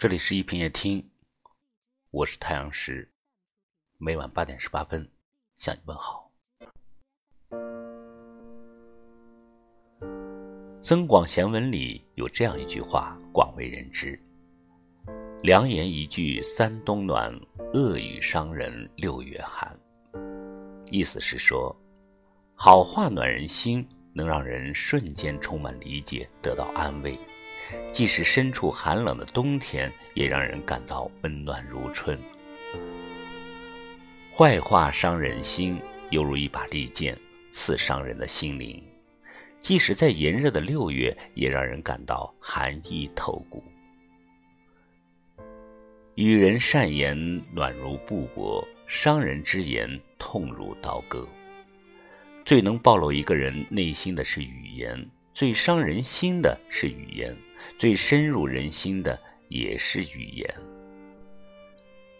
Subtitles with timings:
[0.00, 1.06] 这里是一品夜听，
[2.10, 3.06] 我是太阳石，
[3.98, 5.06] 每晚八点十八分
[5.58, 6.32] 向你问好。
[10.80, 14.18] 《增广贤文》里有这样一句话，广为人知
[15.44, 17.38] ：“良言一句三冬暖，
[17.74, 19.78] 恶语伤人六月寒。”
[20.90, 21.76] 意思是说，
[22.54, 27.18] 好话暖人心，能让人瞬间充满理解，得到安慰。
[27.92, 32.18] 即使身处寒冷的冬天，也让人感到温暖如春。
[34.34, 35.78] 坏话伤人心，
[36.10, 37.18] 犹如一把利剑，
[37.50, 38.82] 刺伤人的心灵。
[39.60, 43.62] 即使在炎热的六月，也让人感到寒意透骨。
[46.14, 51.26] 与人善言，暖如布帛；伤人之言，痛如刀割。
[52.44, 57.36] 最能暴露一个人内心的是语言，最伤人心的是语言。
[57.78, 60.54] 最深入人心的也是语言。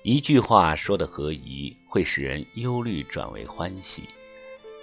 [0.03, 4.03] 一句话说的合宜，会使人忧虑转为欢喜；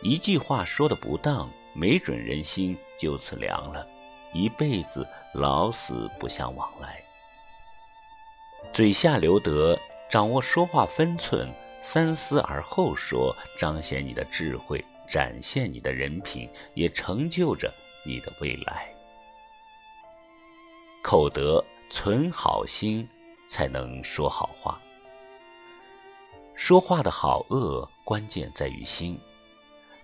[0.04, 3.88] 一句话说的不当，没准人心就此凉了，
[4.34, 7.04] 一辈子老死不相往来。
[8.74, 9.78] 嘴下留德，
[10.10, 17.74] 掌握说话分寸，三思而后说，彰显你的智慧，展现你的人品，也成就着
[18.08, 18.88] 你的未来。
[21.04, 23.08] 口德，存好心，
[23.50, 24.80] 才能说好话。
[26.56, 29.20] 说话的好恶，关键在于心。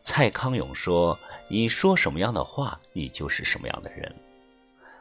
[0.04, 1.18] 蔡康永说
[1.50, 4.14] ：“你说什么样的话，你就是什么样的人。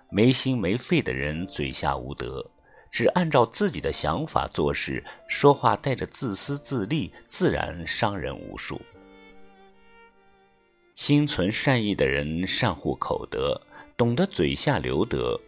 [0.09, 2.45] 没心没肺的人，嘴下无德，
[2.91, 8.81] 只按照自己的想法做事，说话带着自私自利，自然伤人无数。
[10.95, 13.61] 心存善意的人，善护口德，
[13.97, 15.39] 懂得嘴下留德。”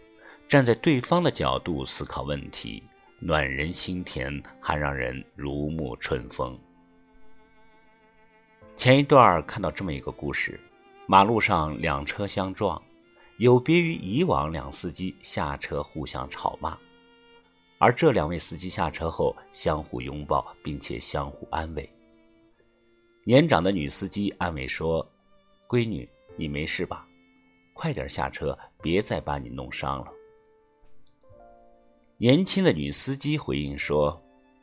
[0.46, 2.82] 站在对方的角度思考问题，
[3.18, 6.56] 暖人心田，还让人如沐春风。
[8.76, 10.60] 前一段看到这么一个故事：
[11.06, 12.80] 马路上两车相撞，
[13.38, 16.76] 有别于以往两司机下车互相吵骂，
[17.78, 21.88] 而这两位司机下车后相互拥抱，并且相互安慰。
[23.24, 25.04] 年长的女司机安慰说
[25.68, 27.06] ：“闺女，你没事吧？
[27.72, 30.12] 快点下车，别再把你弄伤了。”
[32.16, 34.22] 年轻的女司机回应说：“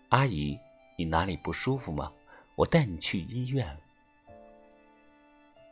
[0.09, 0.57] 阿姨，
[0.97, 2.11] 你哪里不舒服吗？
[2.55, 3.65] 我带你去医院。”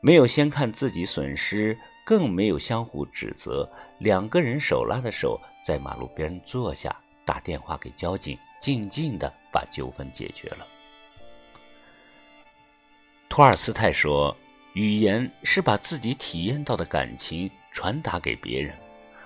[0.01, 3.69] 没有先看自己损失，更没有相互指责，
[3.99, 6.95] 两个人手拉着手在马路边坐下，
[7.25, 10.65] 打电话给交警，静静的把纠纷解决了。
[13.27, 14.35] 托尔斯泰说
[14.79, 18.73] ：“语言是把自己体验到的感情传达给别人。”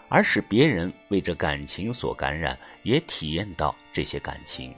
[0.10, 4.74] 而使别人为这感情所感染，也体验到这些感情。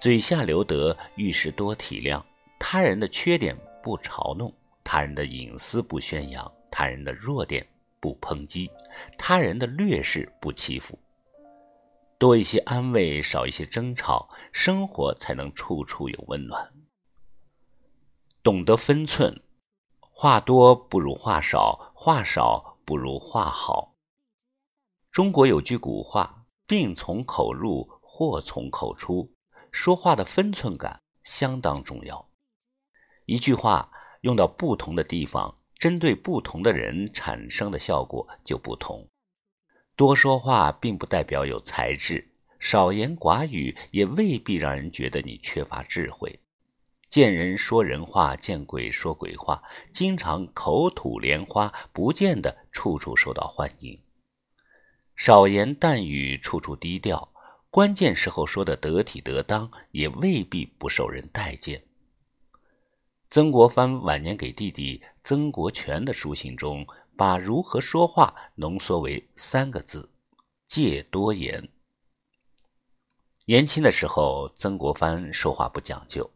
[0.00, 2.22] 嘴下留德，遇事多体谅，
[2.58, 4.50] 他人的缺点不嘲弄，
[4.82, 7.66] 他人的隐私不宣扬，他人的弱点
[8.00, 8.70] 不抨击，
[9.18, 10.98] 他人的劣势不欺负。
[12.18, 16.70] 多一些安慰，少一些争吵，生活才能处处有温暖。
[18.42, 19.34] 懂得分寸，
[20.20, 23.94] 话多不如话少，话少不如话好。
[25.12, 29.32] 中国有句古话：“病从口入，祸从口出。”
[29.70, 32.28] 说话的分寸感相当重要。
[33.26, 33.88] 一句话
[34.22, 39.08] 用到不同的地方，针对不同的人产生的效果就不同。
[39.94, 42.28] 多说话并不代表有才智，
[42.58, 46.40] 少言寡语也未必让人觉得你缺乏智慧。
[47.08, 53.98] 见人说人话，见鬼说鬼话，经常口吐莲花，不见得处处受到欢迎。
[55.16, 57.32] 少言淡语，处处低调，
[57.70, 61.82] 关键时候说的得体得当，也未必不受人待见。
[63.30, 66.86] 曾国藩晚年给弟弟曾国荃的书信中，
[67.16, 70.10] 把如何说话浓缩为三个字：
[70.66, 71.68] 戒多言。
[73.46, 76.30] 年轻的时候，曾国藩说话不讲究。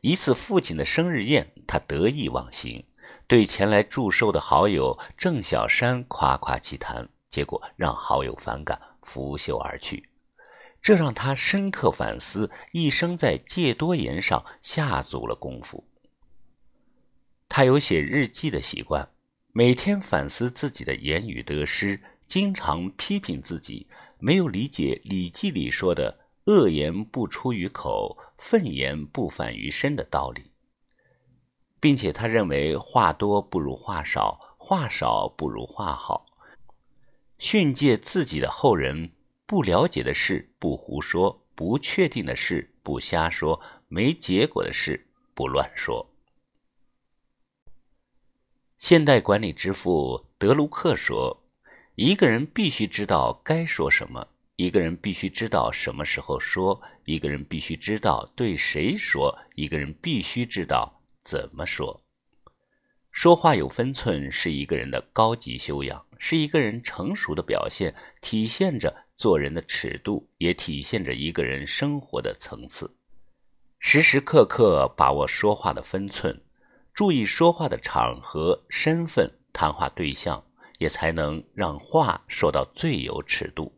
[0.00, 2.84] 一次父亲的生日宴，他得意忘形，
[3.26, 7.08] 对前来祝寿的好友郑小山夸夸其谈。
[7.28, 10.08] 结果让好友反感，拂袖而去，
[10.82, 15.86] 这让他深刻反思，一生在戒多言上下足了功夫。
[17.48, 19.08] 他有写日记的习惯，
[19.52, 23.86] 每天反思自己的言语得失，经常批评自己
[24.18, 30.50] 没有理解《礼记》里说的“恶言不出于口，愤言不反于身”的道理，
[31.78, 36.24] 并且他认为话多不如话少，话少不如话好。
[37.38, 39.12] 训诫自己的后人
[39.46, 46.10] 不了解的事不胡说，不确定的事不瞎说，没结果的事不乱说。
[48.78, 51.44] 现代管理之父德卢克说
[51.96, 54.28] ：“一个人必须知道该说什么，
[54.60, 62.04] 一个人必须知道什么时候说，一个人必须知道对谁说，一个人必须知道怎么说。”
[63.10, 72.94] 说话有分寸是一个人的高级修养，是一个人成熟的表现，体现着做人的尺度，也体现着一个人生活的层次。
[73.78, 76.38] 时时刻刻把握说话的分寸，
[76.92, 80.44] 注意说话的场合、身份、谈话对象，
[80.78, 83.74] 也才能让话说到最有尺度。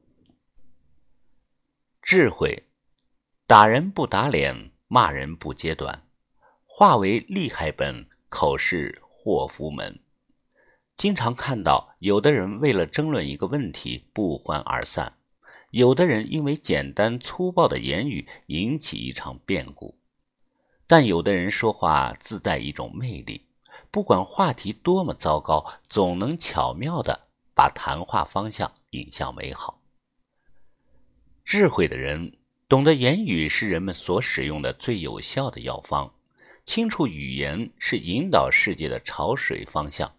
[2.03, 2.65] 智慧，
[3.47, 6.07] 打人不打脸，骂人不揭短，
[6.67, 9.01] 话为利害本，口是。
[9.25, 10.01] 祸福门，
[10.97, 15.17] 经常看到有的人为了争论一个问题不欢而散，
[15.71, 19.97] 有的人因为简单粗暴的言语引起一场变故。
[20.89, 23.47] 但有的人说话自带一种魅力，
[23.93, 29.82] 不管话题多么糟糕，总能巧妙的把谈话方向引向美好。
[31.45, 36.13] 智慧的人懂得言语是人们所使用的最有效的药方。
[36.65, 40.15] 清楚语言是引导世界的潮水方向，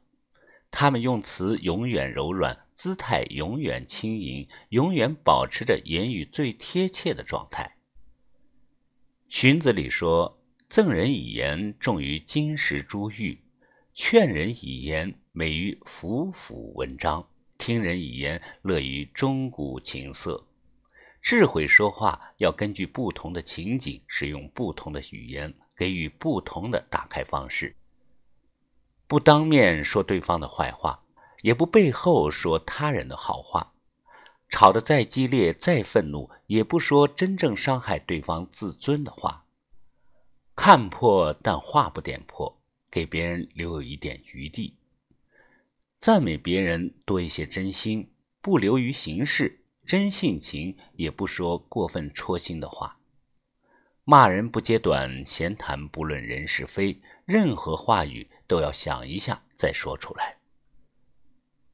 [0.69, 7.77] 他们用词永远柔软，姿态永远轻盈，永远保持着言语最贴切的状态。
[9.29, 13.37] 荀子里说：“赠人以言，重于金石珠玉；
[13.93, 17.25] 劝人以言，美于府府文章；
[17.57, 20.45] 听人以言，乐于钟鼓琴瑟。”
[21.23, 25.51] 智慧说话要根据不同的情景，使用不同的语言。
[25.75, 27.75] 给予不同的打开方式，
[29.07, 31.03] 不当面说对方的坏话，
[31.41, 33.73] 也不背后说他人的好话，
[34.49, 39.47] 吵得再激烈、再愤怒，也不说真正伤害对方自尊的话。
[40.55, 42.61] 看破但话不点破，
[42.91, 44.77] 给别人留有一点余地。
[45.99, 52.97] 赞美别人多一些真心，不流于形式，真性情，也不说过分戳心的话。
[54.05, 60.37] 骂人不揭短，闲谈不论人是非，任何话语都要想一下再说出来。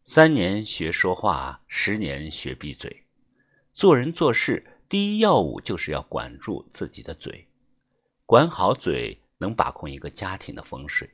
[0.06, 3.06] 三年学说话，十年学闭嘴。
[3.74, 7.48] 做人做事，第一要务就是要管住自己的嘴。
[8.26, 11.08] 管好嘴，能把控一个家庭的风水；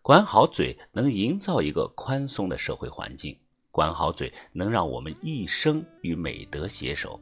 [0.00, 3.36] 管好嘴，能营造一个宽松的社会环境；
[3.70, 7.20] 管好嘴，能让我们一生与美德携手。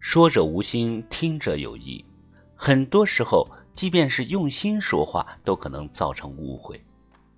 [0.00, 2.04] 说者无心，听者有意。
[2.54, 6.78] 很多时候，即便是用心说话，都可能造成误会。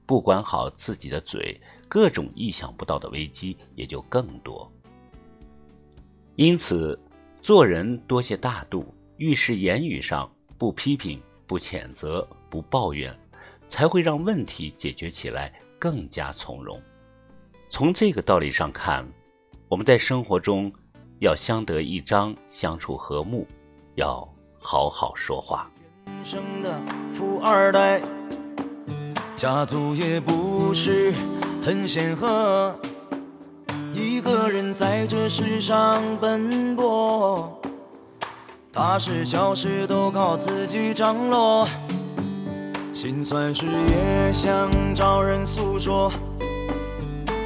[0.04, 4.70] 不管好自己的嘴，各种意想不到的危机也就更多。
[6.34, 6.98] 因此，
[7.40, 13.16] 做人多些大度，遇事言语上不批评、不谴责、不抱怨，
[13.68, 16.80] 才会让问题解决起来更加从容。
[17.76, 19.06] 从这个道理上看，
[19.68, 20.72] 我们在生活中。
[21.18, 23.46] 要相得益彰，相处和睦，
[23.96, 24.26] 要
[24.58, 25.70] 好好说话。
[26.06, 26.74] 天生的
[27.12, 28.00] 富二代，
[29.34, 31.12] 家族也不是
[31.62, 32.74] 很显赫，
[33.92, 37.60] 一个人在这世上奔波，
[38.72, 41.68] 大事小事都靠自己张罗，
[42.94, 46.10] 心酸事也想找人诉说，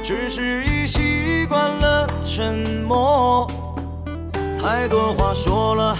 [0.03, 3.49] 只是已习惯了沉默。
[4.59, 5.95] 太多话说了，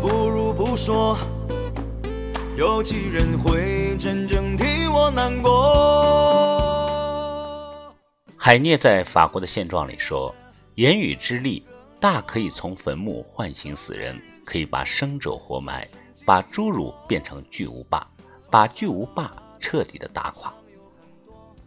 [0.00, 1.18] 不如不说。
[2.56, 5.50] 有几人会真正替我难过？
[8.36, 10.34] 海涅在法国的现状里说
[10.76, 11.64] ：“言语之力，
[11.98, 15.86] 大可以从坟墓唤醒死人，可以把生者活埋，
[16.24, 18.06] 把侏儒变成巨无霸，
[18.50, 20.52] 把巨无霸彻底的打垮。”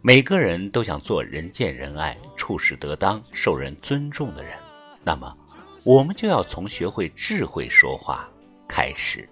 [0.06, 4.54] 每个人都想做人见人爱、处事得当、受人尊重的人，
[5.02, 5.34] 那么。
[5.82, 8.28] 我们就要从学会智慧说话
[8.68, 9.26] 开始。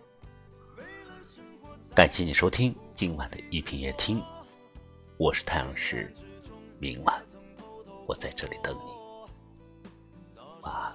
[1.95, 4.23] 感谢你收听今晚的一品夜听，
[5.19, 6.11] 我是太阳石，
[6.79, 7.23] 明晚
[8.07, 8.81] 我在这里等你。
[10.63, 10.91] 晚安。